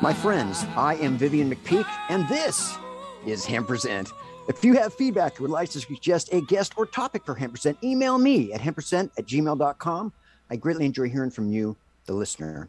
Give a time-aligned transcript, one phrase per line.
[0.00, 2.78] My friends, I am Vivian McPeak, and this
[3.26, 4.12] is Hemp Present.
[4.48, 7.54] If you have feedback or would like to suggest a guest or topic for Hemp
[7.54, 10.12] Present, email me at hempresent at gmail.com.
[10.50, 12.68] I greatly enjoy hearing from you, the listener.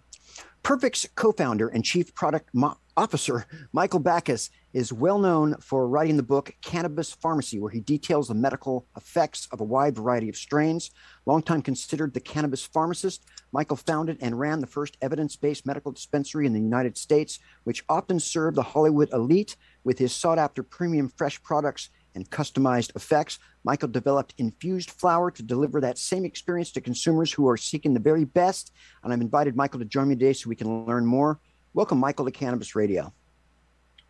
[0.64, 6.18] Perfect's co founder and chief product mo- officer, Michael Backes, is well known for writing
[6.18, 10.36] the book Cannabis Pharmacy, where he details the medical effects of a wide variety of
[10.36, 10.92] strains.
[11.26, 16.46] Longtime considered the cannabis pharmacist, Michael founded and ran the first evidence based medical dispensary
[16.46, 21.10] in the United States, which often served the Hollywood elite with his sought after premium
[21.10, 23.40] fresh products and customized effects.
[23.64, 28.00] Michael developed infused flower to deliver that same experience to consumers who are seeking the
[28.00, 28.72] very best.
[29.04, 31.40] And I've invited Michael to join me today so we can learn more.
[31.74, 33.14] Welcome, Michael, to Cannabis Radio.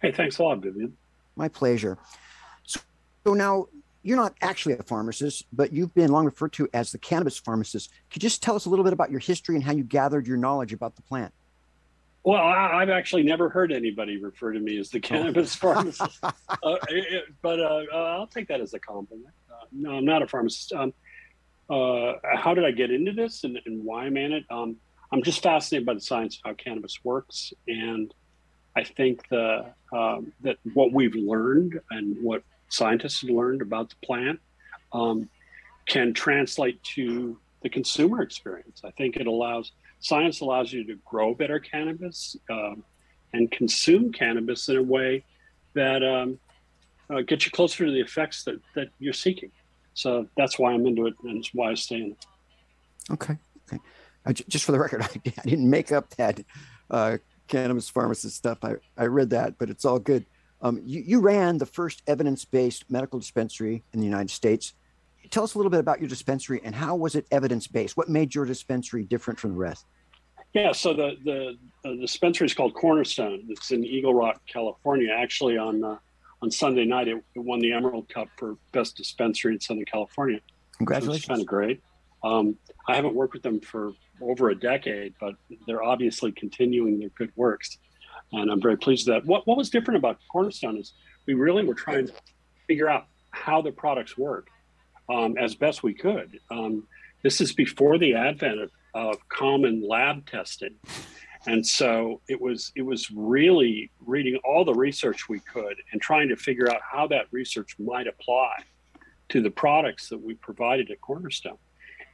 [0.02, 0.96] Hey, thanks a lot, Vivian.
[1.36, 1.98] My pleasure.
[2.64, 2.80] So,
[3.26, 3.68] so now
[4.02, 7.92] you're not actually a pharmacist, but you've been long referred to as the cannabis pharmacist.
[8.09, 10.28] Could you just tell us a little bit about your history and how you gathered
[10.28, 11.34] your knowledge about the plant?
[12.24, 16.32] Well, I, have actually never heard anybody refer to me as the cannabis pharmacist, uh,
[16.90, 19.34] it, but uh, uh, I'll take that as a compliment.
[19.50, 20.74] Uh, no, I'm not a pharmacist.
[20.74, 20.94] Um,
[21.70, 24.44] uh, how did I get into this and, and why I'm in it?
[24.50, 24.76] Um,
[25.12, 28.14] I'm just fascinated by the science of how cannabis works, and
[28.79, 33.95] I think the um, that what we've learned and what scientists have learned about the
[34.06, 34.40] plant
[34.94, 35.29] um,
[35.85, 38.81] can translate to the consumer experience.
[38.85, 42.84] I think it allows science allows you to grow better cannabis um,
[43.34, 45.25] and consume cannabis in a way
[45.73, 46.40] that um,
[47.09, 49.51] uh, gets you closer to the effects that, that you're seeking.
[49.94, 52.25] So that's why I'm into it and it's why I stay in it.
[53.11, 53.35] Okay.
[53.67, 53.81] Okay.
[54.25, 56.40] Uh, just for the record, I, I didn't make up that
[56.90, 57.17] uh,
[57.50, 58.60] cannabis pharmacist stuff.
[58.64, 60.26] I, I read that, but it's all good.
[60.62, 64.74] Um, you, you ran the first evidence based medical dispensary in the United States.
[65.30, 67.98] Tell us a little bit about your dispensary and how was it evidence based?
[67.98, 69.86] What made your dispensary different from the rest?
[70.54, 73.44] Yeah, so the the, the dispensary is called Cornerstone.
[73.50, 75.14] It's in Eagle Rock, California.
[75.16, 75.98] Actually, on uh,
[76.42, 80.40] on Sunday night, it, it, won the Emerald Cup for best dispensary in Southern California.
[80.78, 81.28] Congratulations!
[81.28, 81.82] kind of great.
[82.24, 82.57] Um,
[82.88, 85.35] I haven't worked with them for over a decade, but
[85.66, 87.78] they're obviously continuing their good works,
[88.34, 89.25] and I'm very pleased that.
[89.25, 90.94] What what was different about Cornerstone is
[91.25, 92.13] we really were trying to
[92.68, 94.47] figure out how the products work
[95.09, 96.40] um, as best we could.
[96.52, 96.88] Um,
[97.24, 100.75] this is before the advent of, of common lab testing,
[101.47, 106.28] and so it was it was really reading all the research we could and trying
[106.29, 108.52] to figure out how that research might apply
[109.29, 111.58] to the products that we provided at Cornerstone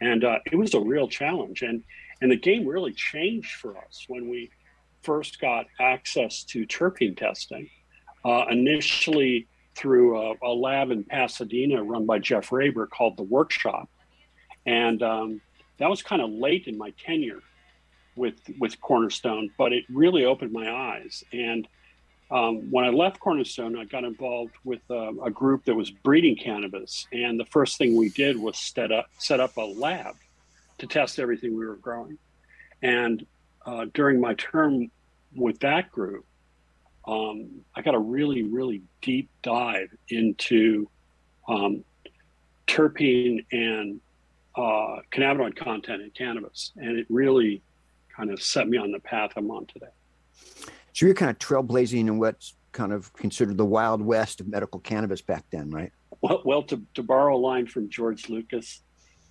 [0.01, 1.62] and uh, it was a real challenge.
[1.62, 1.83] And
[2.21, 4.50] and the game really changed for us when we
[5.03, 7.69] first got access to terpene testing.
[8.24, 13.51] Uh, initially through a, a, lab in Pasadena run by Jeff Raber called the Werc
[13.51, 13.88] Shop,
[14.65, 15.42] and um,
[15.77, 17.42] that was kind of late in my tenure
[18.15, 21.24] with with Cornerstone, but it really opened my eyes.
[21.31, 21.68] And
[22.31, 26.36] um, when I left Cornerstone, I got involved with uh, a group that was breeding
[26.36, 30.16] cannabis, and the first thing we did was set up set up a lab
[30.80, 32.18] to test everything we were growing.
[32.81, 33.25] And
[33.66, 34.89] uh, during my term
[35.36, 36.25] with that group,
[37.07, 40.89] um, I got a really really deep dive into
[41.48, 41.83] um,
[42.66, 44.01] terpene and
[44.56, 47.62] uh, cannabinoid content in cannabis, and it really
[48.16, 50.71] kind of set me on the path I'm on today.
[50.95, 54.80] So you're kind of trailblazing in what's kind of considered the wild west of medical
[54.80, 55.92] cannabis back then, right?
[56.21, 58.81] Well, well to, to borrow a line from George Lucas,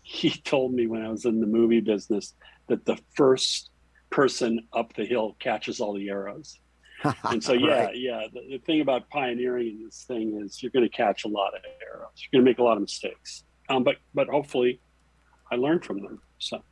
[0.02, 2.34] he told me when I was in the movie business
[2.66, 3.70] that the first
[4.10, 6.60] person up the hill catches all the arrows.
[7.24, 7.96] and so, yeah, right.
[7.96, 8.26] yeah.
[8.30, 11.54] The, the, thing about pioneering in this thing is you're going to catch a lot
[11.54, 12.10] of arrows.
[12.16, 14.80] You're going to make a lot of mistakes, um, but but hopefully,
[15.50, 16.20] I learned from them.
[16.38, 16.62] So,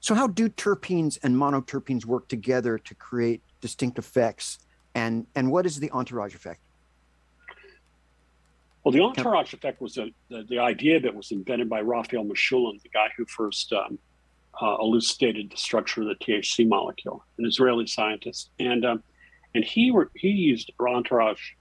[0.00, 4.58] so how do terpenes and monoterpenes work together to create distinct effects?
[4.94, 6.60] And and what is the entourage effect?
[8.82, 12.80] Well, the entourage effect was a, the, the idea that was invented by Raphael Mechoulam,
[12.82, 13.98] the guy who first um,
[14.62, 19.02] uh, elucidated the structure of the THC molecule, an Israeli scientist, and um,
[19.54, 21.52] and he were, he used entourage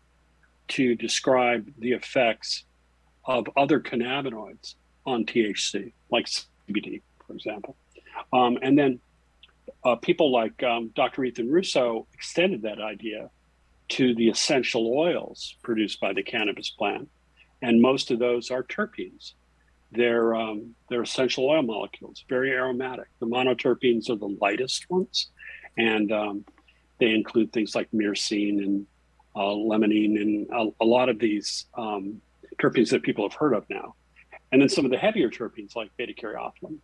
[0.67, 2.65] to describe the effects
[3.25, 4.75] of other cannabinoids
[5.05, 7.75] on THC, like CBD, for example.
[8.33, 8.99] Um, and then
[9.85, 11.23] uh, people like um, Dr.
[11.23, 13.29] Ethan Russo extended that idea
[13.87, 17.07] to the essential oils produced by the cannabis plant,
[17.61, 19.33] and most of those are terpenes.
[19.91, 23.05] They're um, they're essential oil molecules, very aromatic.
[23.19, 25.29] The monoterpenes are the lightest ones,
[25.77, 26.45] and um,
[26.99, 28.87] they include things like myrcene and
[29.35, 32.21] uh, limonene and a, a, lot of these um,
[32.59, 33.93] terpenes that people have heard of now,
[34.51, 36.79] and then some of the heavier terpenes like beta caryophyllene.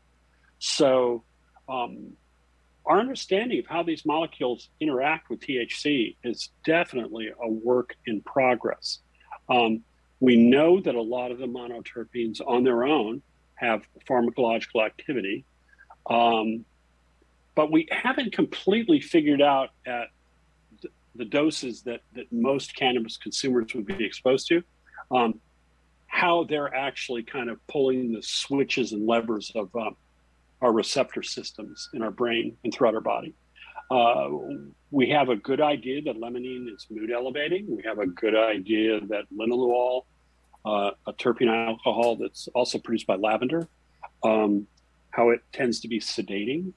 [0.60, 1.24] So
[1.68, 2.14] um,
[2.86, 9.00] our understanding of how these molecules interact with THC is definitely a work in progress.
[9.50, 9.84] Um,
[10.20, 13.22] we know that a lot of the monoterpenes on their own
[13.56, 15.46] have pharmacological activity,
[16.10, 16.66] um,
[17.56, 20.08] but we haven't completely figured out at
[21.16, 24.64] the doses that, that most cannabis consumers would be exposed to
[25.12, 25.40] um,
[26.08, 29.96] how they're actually kind of pulling the switches and levers of um,
[30.62, 33.34] our receptor systems in our brain and throughout our body.
[33.90, 34.30] Uh,
[34.92, 37.66] we have a good idea that limonene is mood elevating.
[37.76, 40.06] We have a good idea that linalool,
[40.66, 43.68] uh, a terpene alcohol that's also produced by lavender,
[44.24, 44.68] um,
[45.10, 46.74] how it tends to be sedating.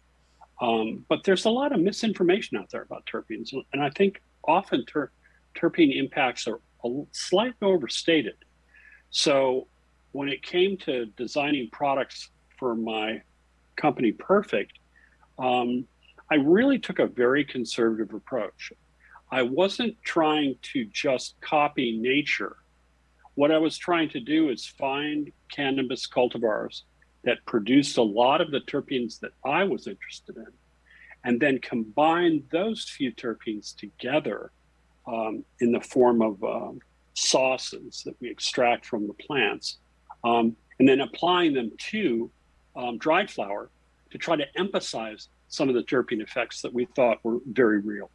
[0.61, 4.85] Um, but there's a lot of misinformation out there about terpenes, and I think often
[4.87, 5.13] ter-
[5.55, 6.61] terpene impacts are
[7.13, 8.37] slightly overstated.
[9.11, 9.69] So
[10.13, 13.23] when it came to designing products for my
[13.77, 14.79] company Perfect,
[15.39, 15.87] um,
[16.31, 18.73] I really took a very conservative approach.
[19.31, 22.57] I wasn't trying to just copy nature.
[23.35, 26.83] What I was trying to do is find cannabis cultivars
[27.25, 30.47] that produced a lot of the terpenes that I was interested in,
[31.25, 34.51] and then combine those few terpenes together
[35.07, 36.73] um, in the form of uh,
[37.15, 39.79] sauces that we extract from the plants,
[40.23, 42.31] um, and then applying them to
[42.77, 43.71] um, dried flower
[44.11, 48.11] to try to emphasize some of the terpene effects that we thought were very real.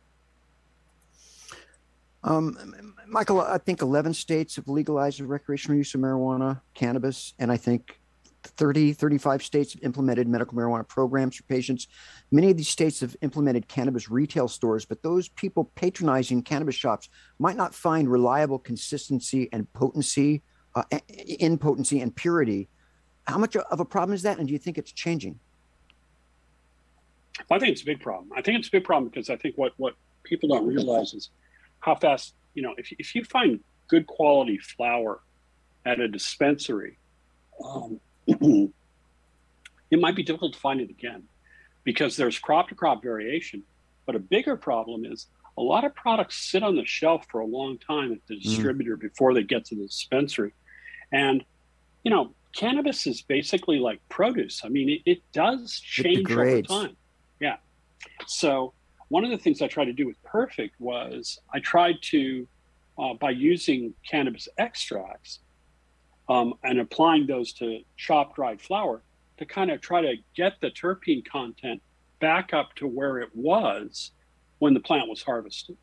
[2.24, 7.52] Um, Michael, I think 11 states have legalized the recreational use of marijuana, cannabis, and
[7.52, 8.00] I think
[8.44, 11.88] 30, 35 states have implemented medical marijuana programs for patients.
[12.32, 17.10] Many of these states have implemented cannabis retail stores, but those people patronizing cannabis shops
[17.40, 20.42] might not find reliable consistency and potency,
[20.76, 22.70] uh, in potency and purity
[23.30, 24.40] how much of a problem is that?
[24.40, 25.40] And do you think it's changing?
[27.50, 28.32] I think it's a big problem.
[28.36, 31.30] I think it's a big problem because I think what, what people don't realize is
[31.80, 35.22] how fast, you know, if, if you find good quality flower
[35.86, 36.98] at a dispensary,
[37.64, 41.24] um, it might be difficult to find it again
[41.84, 43.64] because there's crop to crop variation.
[44.06, 47.46] But a bigger problem is a lot of products sit on the shelf for a
[47.46, 48.42] long time at the mm.
[48.42, 49.02] distributor mm.
[49.02, 50.54] before they get to the dispensary.
[51.12, 51.44] And,
[52.04, 54.62] you know, cannabis is basically like produce.
[54.64, 56.98] I mean, it, it does change it over time.
[57.40, 57.58] Yeah.
[58.28, 58.74] So
[59.10, 62.48] one of the things I tried to do with Perfect was I tried to,
[62.98, 65.40] uh, by using cannabis extracts
[66.28, 69.02] um, and applying those to chopped dried flower,
[69.38, 71.82] to kind of try to get the terpene content
[72.20, 74.12] back up to where it was
[74.60, 75.78] when the plant was harvested.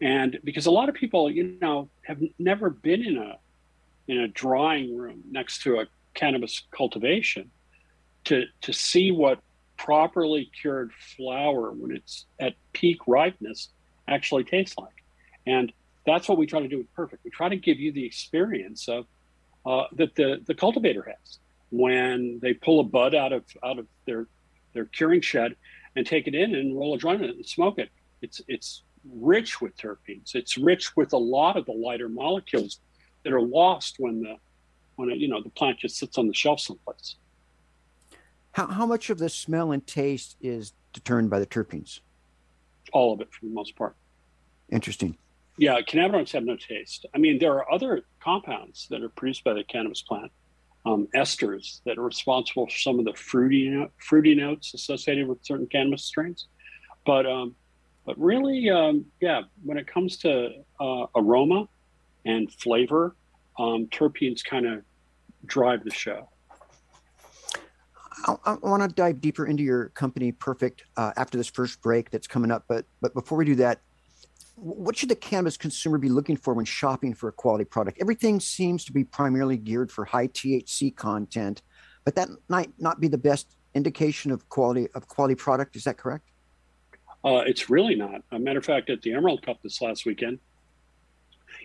[0.00, 3.38] And because a lot of people, you know, have never been in a
[4.08, 7.50] in a drying room next to a cannabis cultivation
[8.24, 9.40] to to see what
[9.76, 13.68] properly cured flower when it's at peak ripeness
[14.08, 15.04] actually tastes like.
[15.46, 15.72] And
[16.06, 17.24] that's what we try to do with perfect.
[17.24, 19.06] We try to give you the experience of
[19.64, 21.38] uh, that the the cultivator has.
[21.70, 24.26] When they pull a bud out of out of their
[24.72, 25.56] their curing shed
[25.94, 27.90] and take it in and roll a joint and smoke it
[28.22, 30.34] it's it's rich with terpenes.
[30.34, 32.80] It's rich with a lot of the lighter molecules
[33.26, 34.36] that are lost when the
[34.94, 37.16] when it, you know the plant just sits on the shelf someplace.
[38.52, 42.00] How, how much of the smell and taste is determined by the terpenes?
[42.92, 43.96] All of it for the most part.
[44.70, 45.18] Interesting.
[45.58, 47.04] Yeah, cannabinoids have no taste.
[47.14, 50.30] I mean, there are other compounds that are produced by the cannabis plant,
[50.86, 55.66] um, esters that are responsible for some of the fruity fruity notes associated with certain
[55.66, 56.46] cannabis strains.
[57.04, 57.56] But um,
[58.04, 61.68] but really, um, yeah, when it comes to uh, aroma
[62.26, 63.16] and flavor,
[63.58, 64.82] um, terpenes kind of
[65.46, 66.28] drive the show.
[68.26, 72.10] I, I want to dive deeper into your company, Perfect, uh, after this first break
[72.10, 72.64] that's coming up.
[72.68, 73.80] But but before we do that,
[74.56, 77.98] what should the cannabis consumer be looking for when shopping for a quality product?
[78.00, 81.62] Everything seems to be primarily geared for high THC content,
[82.04, 85.76] but that might not be the best indication of quality of quality product.
[85.76, 86.30] Is that correct?
[87.24, 88.22] Uh, it's really not.
[88.32, 90.38] A matter of fact, at the Emerald Cup this last weekend,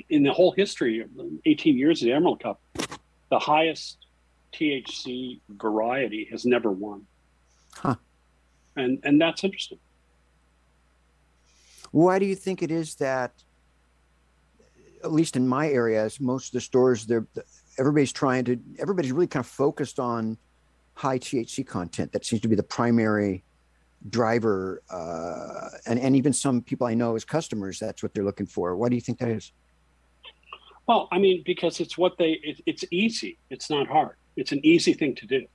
[0.10, 1.10] in the whole history of
[1.46, 2.62] 18 years of the Emerald Cup,
[3.30, 3.98] the highest
[4.54, 7.06] THC variety has never won.
[7.74, 7.96] Huh.
[8.76, 9.80] And and that's interesting.
[11.92, 13.34] Why do you think it is that,
[15.04, 17.28] at least in my areas, most of the stores, they're
[17.78, 20.38] everybody's trying to, everybody's really kind of focused on
[20.94, 22.12] high THC content.
[22.12, 23.44] That seems to be the primary
[24.10, 28.46] driver, uh, and and even some people I know as customers, that's what they're looking
[28.48, 28.76] for.
[28.76, 29.52] Why do you think that is?
[30.88, 33.38] Well, I mean, because it's what they, it, it's easy.
[33.50, 34.16] It's not hard.
[34.36, 35.46] It's an easy thing to do.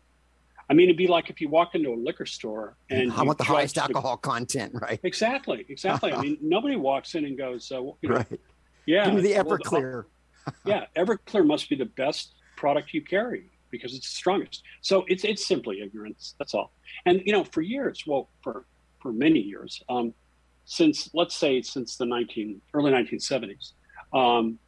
[0.68, 3.38] I mean, it'd be like if you walk into a liquor store and I want
[3.38, 5.00] the highest alcohol content, right?
[5.02, 6.12] Exactly, exactly.
[6.12, 8.40] I mean, nobody walks in and goes, uh, you know, right.
[8.86, 10.04] yeah, Give me the Everclear.
[10.46, 14.62] Well, yeah, Everclear must be the best product you carry because it's the strongest.
[14.80, 16.34] So it's it's simply ignorance.
[16.38, 16.72] That's all.
[17.04, 18.64] And you know, for years, well, for
[19.00, 20.14] for many years, um,
[20.64, 23.72] since let's say since the nineteen early nineteen seventies,
[24.12, 24.58] um,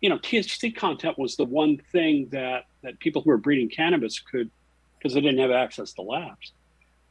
[0.00, 4.18] you know, THC content was the one thing that that people who were breeding cannabis
[4.18, 4.50] could
[4.98, 6.52] because they didn't have access to labs,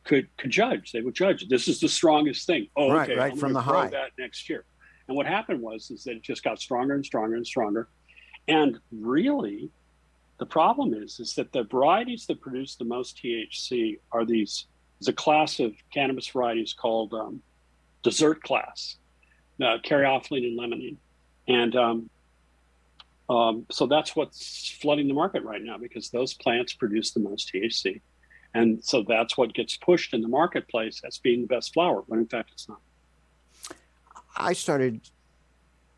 [0.04, 0.92] could could judge.
[0.92, 1.48] They would judge.
[1.48, 2.68] This is the strongest thing.
[2.76, 3.90] Oh, right, okay, right I'm from the high.
[3.90, 4.64] That next year.
[5.08, 7.88] And what happened was is that it just got stronger and stronger and stronger.
[8.48, 9.70] And really,
[10.40, 14.66] the problem is is that the varieties that produce the most THC are these.
[15.00, 17.42] There's a class of cannabis varieties called um,
[18.04, 18.98] dessert class,
[19.62, 20.98] uh, caryophyllene and limonene,
[21.48, 22.10] and um,
[23.30, 27.52] um, so that's what's flooding the market right now because those plants produce the most
[27.54, 28.02] THC.
[28.56, 32.20] And so that's what gets pushed in the marketplace as being the best flower, when
[32.20, 32.82] in fact it's not.
[34.36, 35.02] I started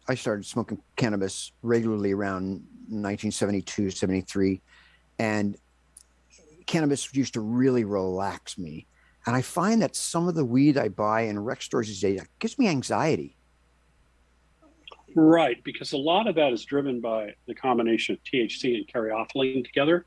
[0.10, 4.62] I started smoking cannabis regularly around 1972, 73
[5.20, 5.56] and
[6.66, 8.88] cannabis used to really relax me.
[9.26, 12.22] And I find that some of the weed I buy in rec stores these days
[12.40, 13.36] gives me anxiety.
[15.16, 19.66] Right, because a lot of that is driven by the combination of THC and caryophyllene
[19.66, 20.06] together.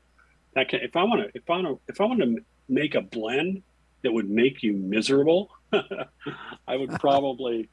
[0.55, 2.95] That can, if I want to, if I want to, if I want to make
[2.95, 3.61] a blend
[4.03, 7.69] that would make you miserable, I would probably,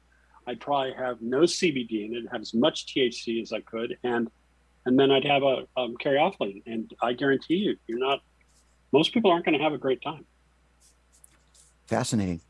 [0.47, 4.31] I'd probably have no CBD in it, have as much THC as I could, and
[4.85, 8.21] and then I'd have a um, caryophyllene, and I guarantee you, you're not.
[8.91, 10.27] Most people aren't going to have a great time.
[11.87, 12.41] Fascinating.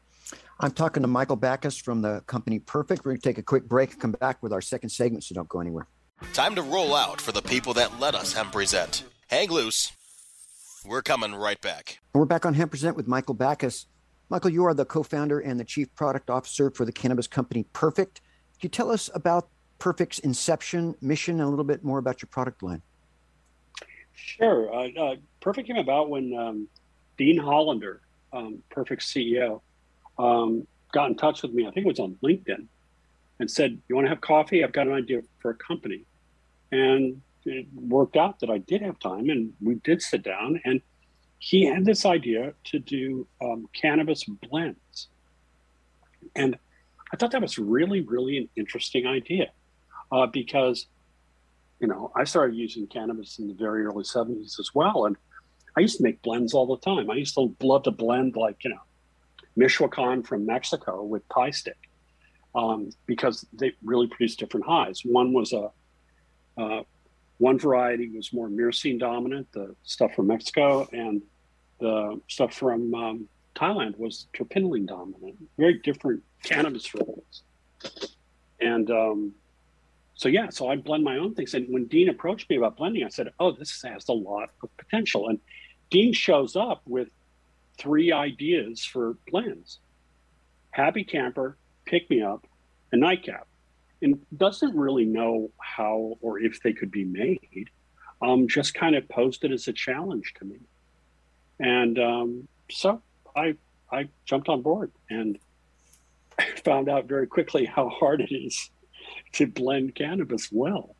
[0.64, 3.04] I'm talking to Michael Backes from the company Perfect.
[3.04, 5.34] We're going to take a quick break and come back with our second segment, so
[5.34, 5.88] don't go anywhere.
[6.34, 9.02] Time to roll out for the people that let us hemp present.
[9.28, 9.90] Hang loose.
[10.86, 11.98] We're coming right back.
[12.14, 13.86] We're back on Hemp Present with Michael Backes.
[14.30, 18.20] Michael, you are the co-founder and the chief product officer for the cannabis company Perfect.
[18.60, 19.48] Can you tell us about
[19.80, 22.82] Perfect's inception, mission, and a little bit more about your product line?
[24.14, 24.72] Sure.
[24.72, 26.68] Uh, uh, Perfect came about when um,
[27.18, 28.00] Dean Hollander,
[28.32, 29.60] um, Perfect CEO,
[30.22, 31.66] um, got in touch with me.
[31.66, 32.66] I think it was on LinkedIn,
[33.40, 34.62] and said, "You want to have coffee?
[34.62, 36.04] I've got an idea for a company."
[36.70, 40.60] And it worked out that I did have time, and we did sit down.
[40.64, 40.80] And
[41.38, 45.08] he had this idea to do um, cannabis blends,
[46.36, 46.56] and
[47.12, 49.50] I thought that was really, really an interesting idea
[50.12, 50.86] uh, because,
[51.80, 55.16] you know, I started using cannabis in the very early '70s as well, and
[55.76, 57.10] I used to make blends all the time.
[57.10, 58.80] I used to love to blend like you know
[59.56, 61.78] Michoacan from Mexico with Thai stick
[62.54, 65.02] um, because they really produce different highs.
[65.04, 65.70] One was a
[66.58, 66.82] uh,
[67.38, 71.22] one variety was more myrcene dominant, the stuff from Mexico, and
[71.80, 75.36] the stuff from um, Thailand was terpinolene dominant.
[75.58, 77.42] Very different cannabis varieties.
[78.60, 79.34] And um,
[80.14, 81.54] so yeah, so I blend my own things.
[81.54, 84.76] And when Dean approached me about blending, I said, "Oh, this has a lot of
[84.76, 85.40] potential." And
[85.90, 87.08] Dean shows up with
[87.82, 89.80] three ideas for blends
[90.72, 92.46] happy camper pick me up
[92.90, 93.46] and nightcap.
[94.00, 97.70] And doesn't really know how or if they could be made.
[98.20, 100.56] Um, just kind of posed it as a challenge to me.
[101.60, 103.00] And um, so
[103.36, 103.54] I
[103.92, 105.38] I jumped on board and
[106.64, 108.70] found out very quickly how hard it is
[109.34, 110.96] to blend cannabis well.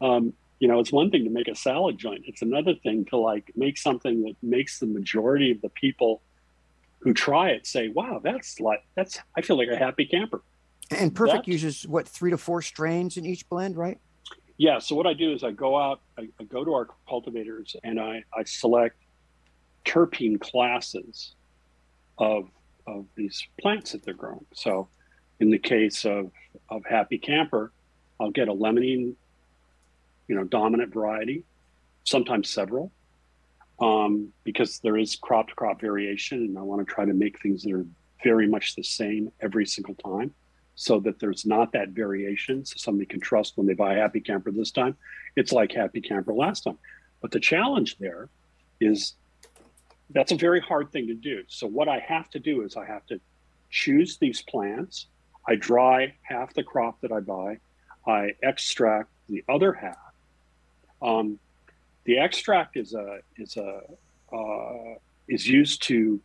[0.00, 2.24] Um, you know, it's one thing to make a salad joint.
[2.26, 6.22] It's another thing to like make something that makes the majority of the people
[7.00, 10.42] who try it say, "Wow, that's like that's I feel like a happy camper."
[10.90, 13.98] And Perfect uses what three to four strains in each blend, right?
[14.56, 14.78] Yeah.
[14.78, 18.00] So what I do is I go out, I, I go to our cultivators, and
[18.00, 18.96] I I select
[19.84, 21.34] terpene classes
[22.18, 22.48] of
[22.86, 24.46] of these plants that they're growing.
[24.54, 24.88] So,
[25.40, 26.30] in the case of
[26.68, 27.72] of Happy Camper,
[28.20, 29.14] I'll get a limonene,
[30.28, 31.44] you know, dominant variety,
[32.04, 32.90] sometimes several,
[33.80, 37.40] um, because there is crop to crop variation, and I want to try to make
[37.40, 37.86] things that are
[38.22, 40.32] very much the same every single time,
[40.76, 44.50] so that there's not that variation, so somebody can trust when they buy Happy Camper
[44.50, 44.96] this time,
[45.36, 46.78] it's like Happy Camper last time.
[47.20, 48.28] But the challenge there
[48.80, 49.14] is
[50.10, 51.42] that's a very hard thing to do.
[51.48, 53.20] So what I have to do is I have to
[53.70, 55.06] choose these plants.
[55.48, 57.58] I dry half the crop that I buy.
[58.06, 59.96] I extract the other half.
[61.04, 61.38] Um,
[62.04, 63.80] the extract is a is a
[64.34, 66.20] uh, is used to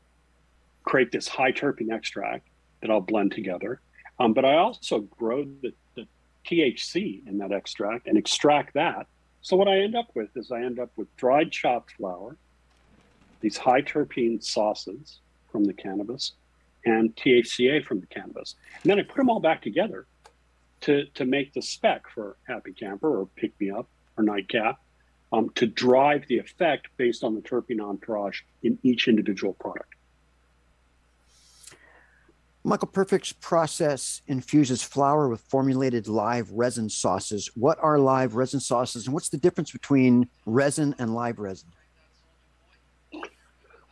[0.83, 2.47] create this high terpene extract
[2.81, 3.81] that I'll blend together.
[4.19, 6.05] Um, but I also grow the, the
[6.45, 9.07] THC in that extract and extract that.
[9.41, 12.35] So what I end up with is I end up with dried chopped flower,
[13.41, 15.19] these high terpene sauces
[15.51, 16.33] from the cannabis
[16.85, 18.55] and THCA from the cannabis.
[18.83, 20.07] And then I put them all back together
[20.81, 23.87] to, to make the spec for Happy Camper or Pick Me Up
[24.19, 24.79] or Nightcap
[25.31, 29.95] um, to drive the effect based on the terpene entourage in each individual product.
[32.63, 37.49] Michael Perfect's process infuses flour with formulated live resin sauces.
[37.55, 41.69] What are live resin sauces and what's the difference between resin and live resin?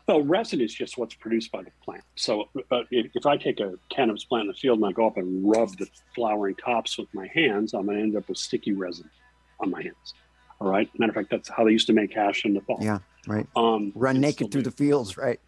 [0.06, 2.04] Well, resin is just what's produced by the plant.
[2.16, 5.08] So uh, if, if, I take a cannabis plant in the field and I go
[5.08, 8.38] up and rub the flowering tops with my hands, I'm going to end up with
[8.38, 9.10] sticky resin
[9.60, 10.14] on my hands.
[10.60, 10.90] All right.
[10.98, 12.80] Matter of fact, that's how they used to make hash in the fall.
[12.82, 13.00] Yeah.
[13.28, 13.48] Right.
[13.56, 15.18] Um, Run naked through the fields.
[15.18, 15.40] Right.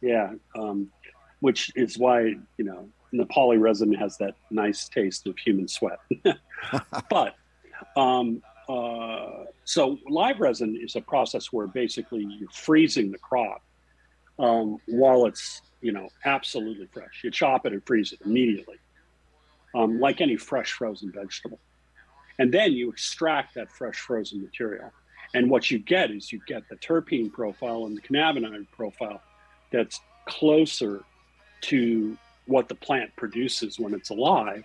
[0.00, 0.32] Yeah.
[0.56, 0.90] Um,
[1.40, 2.20] which is why,
[2.56, 6.00] you know, the poly resin has that nice taste of human sweat.
[7.10, 7.36] but
[7.96, 13.62] um, uh, so live resin is a process where basically you're freezing the crop
[14.38, 17.20] um, while it's you know absolutely fresh.
[17.22, 18.76] You chop it and freeze it immediately,
[19.74, 21.58] um, like any fresh frozen vegetable,
[22.38, 24.92] and then you extract that fresh frozen material.
[25.34, 29.20] And what you get is you get the terpene profile and the cannabinoid profile
[29.70, 31.02] that's closer
[31.62, 34.64] to what the plant produces when it's alive,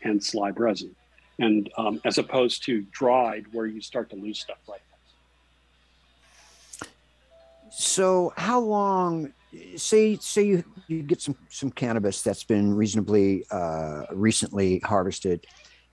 [0.00, 0.94] hence live resin,
[1.38, 4.80] and um, as opposed to dried where you start to lose stuff like
[6.80, 6.88] that.
[7.70, 9.32] so how long
[9.76, 15.46] say say you, you get some some cannabis that's been reasonably uh, recently harvested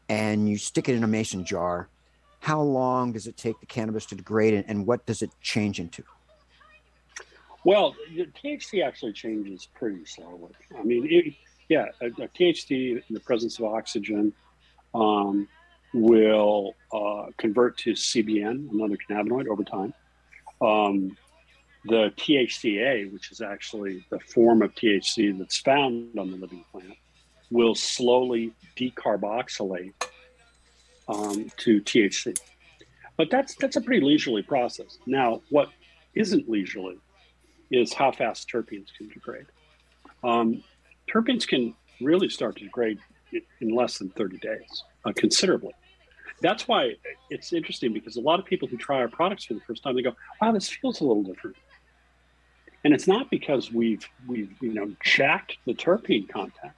[0.09, 1.89] and you stick it in a mason jar
[2.39, 6.03] how long does it take the cannabis to degrade and, what does it change into?
[7.65, 10.53] Well the thc actually changes pretty slowly.
[10.77, 11.33] I mean it,
[11.67, 14.31] yeah a, a, thc in the presence of oxygen
[14.93, 15.47] um,
[15.93, 19.93] will uh, convert to cbn another cannabinoid over time.
[20.61, 21.17] Um,
[21.85, 26.95] the THCA, which is actually the form of THC that's found on the living plant,
[27.51, 29.93] will slowly decarboxylate
[31.07, 32.39] um, to THC.
[33.15, 34.97] But that's that's a pretty leisurely process.
[35.05, 35.69] Now, what
[36.13, 36.97] isn't leisurely
[37.71, 39.45] is how fast terpenes can degrade.
[40.23, 40.63] Um,
[41.12, 42.99] terpenes can really start to degrade
[43.60, 45.73] in less than 30 days, uh, considerably.
[46.41, 46.93] That's why
[47.29, 49.95] it's interesting because a lot of people who try our products for the first time,
[49.95, 51.57] they go, wow, this feels a little different.
[52.83, 56.73] And it's not because we've we've you know jacked the terpene content.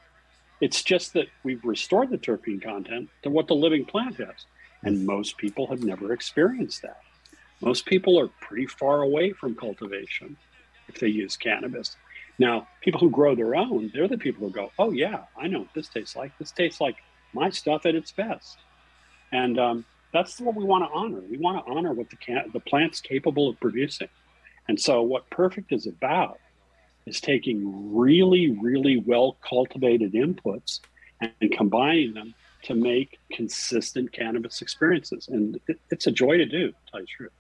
[0.62, 4.46] It's just that we've restored the terpene content to what the living plant has.
[4.84, 7.02] And most people have never experienced that.
[7.62, 10.38] Most people are pretty far away from cultivation
[10.88, 11.96] if they use cannabis.
[12.38, 15.60] Now, people who grow their own, they're the people who go, oh, yeah, I know
[15.60, 16.38] what this tastes like.
[16.38, 16.96] This tastes like
[17.34, 18.58] my stuff at its best.
[19.32, 21.20] And um, that's what we want to honor.
[21.20, 24.08] We want to honor what the, can- the plant's capable of producing.
[24.70, 26.40] And so, what Perfect is about
[27.06, 30.80] is taking really, really well cultivated inputs
[31.22, 32.34] and, combining them
[32.64, 35.28] to make consistent cannabis experiences.
[35.28, 37.32] And it, it's a joy to do, to tell you the truth.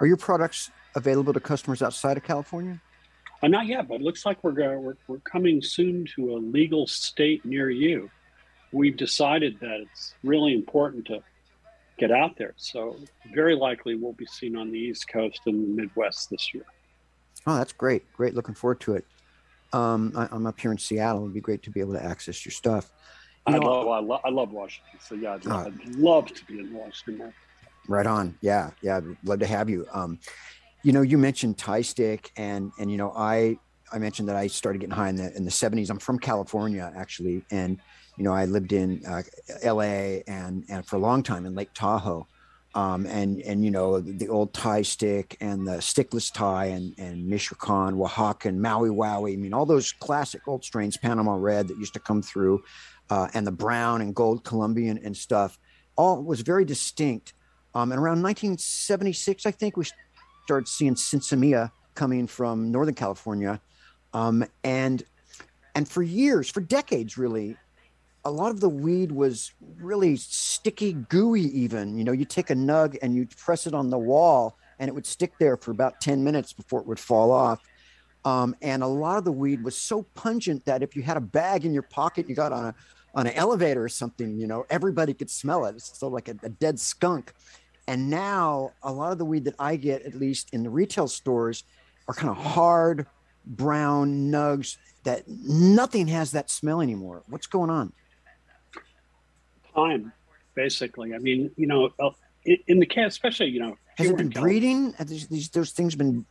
[0.00, 2.80] Are your products available to customers outside of California?
[3.42, 6.86] Uh, not yet, but it looks like we're, we're, we're coming soon to a legal
[6.86, 8.10] state near you.
[8.72, 11.22] We've decided that it's really important to
[11.98, 12.54] get out there.
[12.56, 12.96] So
[13.34, 16.64] very likely we'll be seen on the East Coast and the Midwest this year.
[17.46, 18.10] Oh, that's great.
[18.12, 18.34] Great.
[18.34, 19.06] Looking forward to it.
[19.72, 21.22] Um, I, am up here in Seattle.
[21.22, 22.90] It'd be great to be able to access your stuff.
[23.46, 25.00] You I, love, I, love, I love Washington.
[25.00, 27.32] So, yeah, I'd, uh, I'd love to be in Washington.
[27.86, 28.36] Right on.
[28.40, 28.70] Yeah.
[28.82, 28.98] Yeah.
[28.98, 29.86] I'd love to have you.
[29.92, 30.18] Um,
[30.82, 33.58] you know, you mentioned Thai stick and, and, you know, I,
[33.92, 35.90] I mentioned that I started getting high in the, in the seventies.
[35.90, 37.44] I'm from California actually.
[37.50, 37.78] And,
[38.16, 39.22] you know, I lived in uh,
[39.64, 42.26] LA and, and for a long time in Lake Tahoe
[42.78, 47.26] um, and and you know the old Thai stick and the stickless Thai and and
[47.26, 49.32] Michoacan, Oaxaca, and Maui Wowie.
[49.32, 52.62] I mean, all those classic old strains, Panama Red that used to come through,
[53.10, 55.58] uh, and the brown and gold Colombian and stuff,
[55.96, 57.34] all was very distinct.
[57.74, 59.84] Um, and around 1976, I think we
[60.44, 63.60] started seeing Sinsemilla coming from Northern California,
[64.12, 65.02] um, and
[65.74, 67.56] and for years, for decades, really,
[68.28, 71.96] a lot of the weed was really sticky, gooey, even.
[71.96, 74.94] You know, you take a nug and you press it on the wall and it
[74.94, 77.60] would stick there for about 10 minutes before it would fall off.
[78.24, 81.20] Um, and a lot of the weed was so pungent that if you had a
[81.20, 82.74] bag in your pocket, you got on a
[83.14, 85.74] on an elevator or something, you know, everybody could smell it.
[85.74, 87.32] It's so like a, a dead skunk.
[87.86, 91.08] And now a lot of the weed that I get, at least in the retail
[91.08, 91.64] stores,
[92.06, 93.06] are kind of hard
[93.46, 97.22] brown nugs that nothing has that smell anymore.
[97.28, 97.92] What's going on?
[99.78, 100.12] Time,
[100.54, 101.14] basically.
[101.14, 102.10] I mean, you know, uh,
[102.44, 104.92] in the cat, especially, you know, has it been breeding?
[104.94, 106.24] Have these, these those things been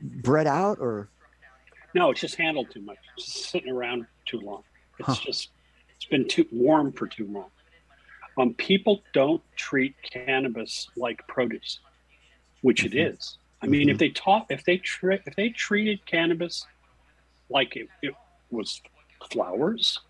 [0.00, 1.08] bred out or?
[1.94, 2.98] No, it's just handled too much.
[3.16, 4.64] It's just sitting around too long.
[4.98, 5.24] It's huh.
[5.24, 5.50] just
[5.96, 7.50] it's been too warm for too long.
[8.36, 11.78] Um, people don't treat cannabis like produce,
[12.62, 12.98] which mm-hmm.
[12.98, 13.38] it is.
[13.62, 13.90] I mean, mm-hmm.
[13.90, 16.66] if they taught, if they tre- if they treated cannabis
[17.48, 18.14] like it, it
[18.50, 18.82] was
[19.30, 20.00] flowers,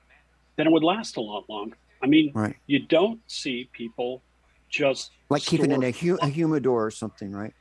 [0.57, 1.77] then it would last a lot longer.
[2.05, 2.55] I mean, right.
[2.67, 4.23] you don't see people
[4.69, 7.55] just like keeping in a, hu- a, humidor or something, right?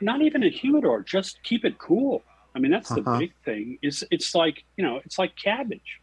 [0.00, 2.22] Not even a humidor, just keep it cool.
[2.54, 3.18] I mean, that's the uh-huh.
[3.18, 3.78] big thing.
[3.82, 6.00] Is it's like you know, it's like cabbage.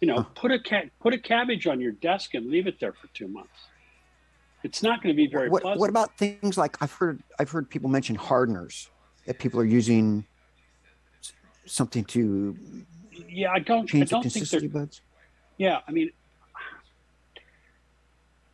[0.00, 0.24] You know, huh.
[0.34, 3.28] put a cat put a cabbage on your desk and leave it there for two
[3.28, 3.68] months.
[4.64, 5.80] It's not going to be very what, pleasant.
[5.80, 8.90] What about things like I've heard I've heard people mention hardeners
[9.26, 10.24] that people are using
[11.66, 12.56] something to
[13.28, 15.02] yeah I don't change I don't the think buds.
[15.58, 16.10] Yeah, I mean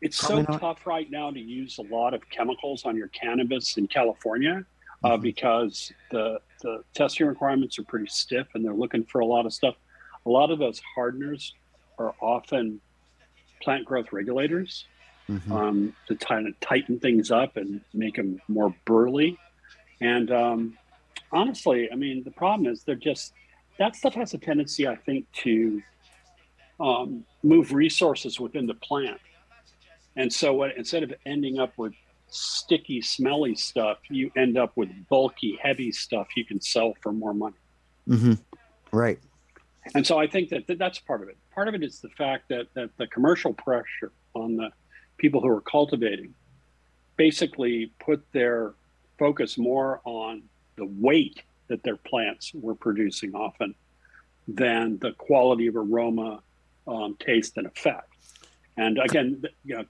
[0.09, 3.87] it's so tough right now to use a lot of chemicals on your cannabis in
[3.87, 4.65] California
[5.03, 5.21] uh, mm-hmm.
[5.21, 9.53] because the the testing requirements are pretty stiff and they're looking for a lot of
[9.53, 9.75] stuff.
[10.25, 11.53] A lot of those hardeners
[11.99, 12.81] are often
[13.61, 14.85] plant growth regulators
[15.29, 15.51] mm-hmm.
[15.51, 19.37] um, to kind of tighten things up and make them more burly.
[20.01, 20.77] And um,
[21.31, 23.33] honestly, I mean, the problem is they're just
[23.77, 25.83] that stuff has a tendency, I think, to
[26.79, 29.21] um, move resources within the plant
[30.19, 31.93] and so what, instead of ending up with
[32.27, 37.33] sticky, smelly stuff, you end up with bulky, heavy stuff you can sell for more
[37.33, 37.55] money.
[38.07, 38.33] Mm-hmm.
[38.91, 39.17] Right.
[39.95, 41.37] And so I think that, that that's part of it.
[41.55, 44.71] Part of it is the fact that, that the commercial pressure on the
[45.17, 46.33] people who are cultivating
[47.15, 48.73] basically put their
[49.17, 50.43] focus more on
[50.75, 53.73] the weight that their plants were producing often
[54.49, 56.41] than the quality of aroma,
[56.87, 58.09] um, taste, and effect.
[58.75, 59.85] And again, you know,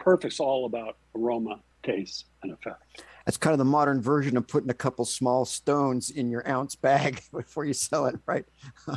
[0.00, 3.04] Perfect's all about aroma, taste, and effect.
[3.26, 6.74] That's kind of the modern version of putting a couple small stones in your ounce
[6.74, 8.44] bag before you sell it, right?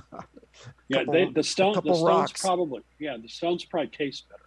[0.88, 2.42] yeah, couple, they, the stone, the stones rocks.
[2.42, 4.44] probably, yeah, the stones probably taste better.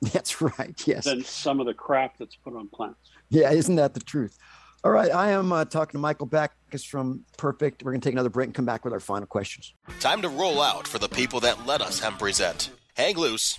[0.12, 0.74] That's right.
[0.86, 1.04] Yes.
[1.04, 3.10] Than some of the crap that's put on plants.
[3.30, 4.38] Yeah, isn't that the truth?
[4.84, 7.82] All right, I am uh, talking to Michael Backes from Perfect.
[7.82, 9.74] We're going to take another break and come back with our final questions.
[9.98, 12.70] Time to roll out for the people that let us hemp present.
[12.94, 13.58] Hang loose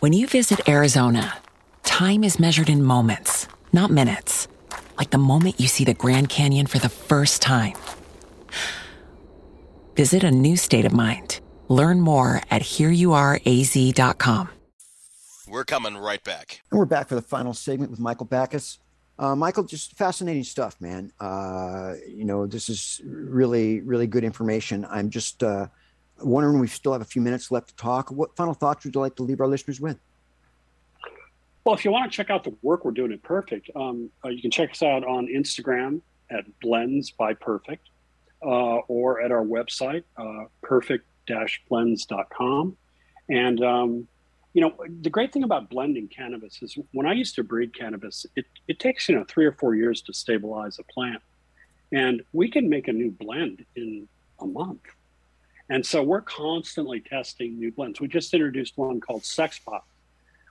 [0.00, 1.38] When you visit Arizona,
[1.82, 4.48] time is measured in moments, not minutes.
[4.98, 7.74] Like the moment you see the Grand Canyon for the first time.
[9.96, 11.40] Visit a new state of mind.
[11.68, 14.48] Learn more at hereyouareaz.com.
[15.48, 16.62] We're coming right back.
[16.70, 18.78] And we're back for the final segment with Michael Backes.
[19.18, 21.12] Uh, Michael, just fascinating stuff, man.
[21.20, 24.86] Uh, you know, this is really, really good information.
[24.90, 25.66] I'm just uh,
[26.24, 28.10] wondering we still have a few minutes left to talk.
[28.10, 29.98] What final thoughts would you like to leave our listeners with?
[31.64, 34.28] Well, if you want to check out the work we're doing at Perfect, um, uh,
[34.28, 37.88] you can check us out on Instagram at Blends by Perfect.
[38.44, 42.76] uh, or at our website, uh, perfect-blends.com.
[43.28, 44.08] And um,
[44.52, 48.26] you know, the great thing about blending cannabis is when I used to breed cannabis,
[48.36, 51.22] it, it takes, you know, three or four years to stabilize a plant.
[51.90, 54.08] And we can make a new blend in
[54.40, 54.82] a month.
[55.72, 57.98] And so we're constantly testing new blends.
[57.98, 59.86] We just introduced one called Sex Pop,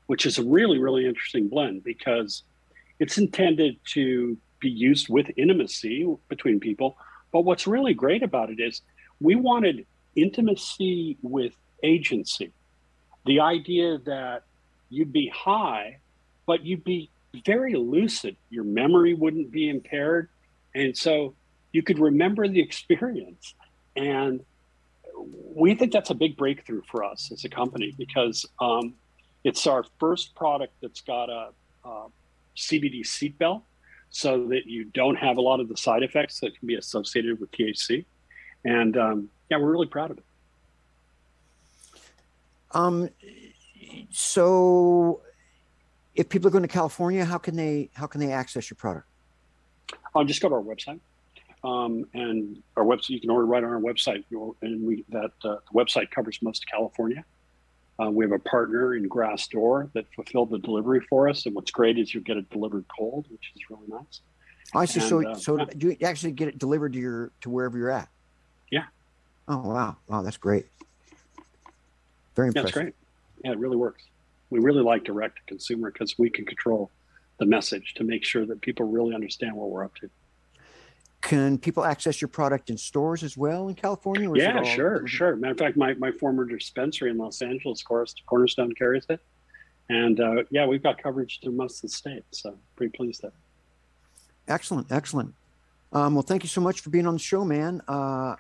[0.08, 2.42] which is a really, really interesting blend because
[2.98, 6.98] it's intended to be used with intimacy between people.
[7.32, 8.82] But what's really great about it is
[9.20, 11.54] we wanted intimacy with
[11.84, 12.52] agency
[13.28, 14.42] the idea that
[14.90, 16.00] you'd be high,
[16.48, 17.12] but you'd be
[17.46, 18.36] very lucid.
[18.50, 20.30] Your memory wouldn't be impaired.
[20.74, 21.36] And so
[21.74, 23.54] you could remember the experience.
[23.96, 24.44] And
[25.56, 28.94] we think that's a big breakthrough for us as a company because um,
[29.44, 31.50] it's our first product that's got a,
[31.84, 32.06] a
[32.58, 33.64] CBD seatbelt
[34.10, 37.40] so that you don't have a lot of the side effects that can be associated
[37.40, 38.06] with THC.
[38.66, 40.26] And um, yeah, we're really proud of it.
[42.74, 43.10] Um,
[44.12, 45.22] so
[46.16, 49.08] if people are going to California, how can they how can they access your product?
[50.14, 51.00] I'll just go to our website.
[51.64, 54.24] Um, and our website, you can order right on our website.
[54.62, 57.24] And we that uh, the website covers most of California.
[58.02, 61.46] Uh, we have a partner in Grass Grassdoor that fulfilled the delivery for us.
[61.46, 64.22] And what's great is you get it delivered cold, which is really nice.
[64.74, 65.02] I see.
[65.02, 65.66] So, uh, so yeah.
[65.78, 68.10] you actually get it delivered to your to wherever you're at.
[68.72, 68.86] Yeah.
[69.48, 69.98] Oh wow!
[70.08, 70.66] Wow, that's great.
[72.36, 72.68] Very impressive.
[72.68, 72.96] That's great.
[73.44, 74.04] Yeah, it really works.
[74.50, 76.90] We really like direct to consumer because we can control
[77.40, 80.10] the message to make sure that people really understand what we're up to.
[81.22, 84.30] Can people access your product in stores as well in California?
[84.36, 85.36] yeah, sure, sure.
[85.36, 89.20] Matter of fact, my, my former dispensary in Los Angeles, Cornerstone carries it.
[89.90, 92.24] And uh, yeah, we've got coverage through most of the state.
[92.32, 93.34] So pretty pleased there.
[94.48, 95.34] Excellent, excellent.
[95.94, 97.82] Um, well, thank you so much for being on the show, man.
[97.88, 98.36] Uh,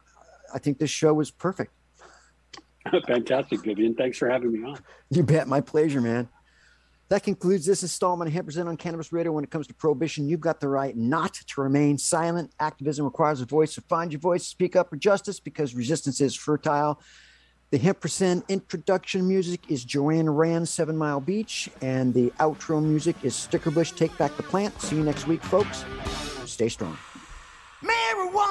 [0.53, 1.71] I think this show was perfect.
[3.07, 3.93] Fantastic, Vivian.
[3.93, 4.79] Thanks for having me on.
[5.09, 5.47] You bet.
[5.47, 6.29] My pleasure, man.
[7.11, 9.33] That concludes this installment of Hemp on Cannabis Radio.
[9.33, 12.53] When it comes to prohibition, you've got the right not to remain silent.
[12.57, 16.35] Activism requires a voice, so find your voice, speak up for justice because resistance is
[16.35, 17.01] fertile.
[17.71, 18.05] The Hemp
[18.47, 24.17] introduction music is Joanne Rand, Seven Mile Beach, and the outro music is Stickerbush, Take
[24.17, 24.81] Back the Plant.
[24.81, 25.83] See you next week, folks.
[26.45, 26.97] Stay strong.
[27.83, 28.50] Marijuana.